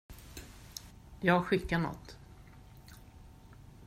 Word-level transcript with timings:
Jag 1.19 1.45
skickar 1.45 1.79
nåt. 1.79 2.17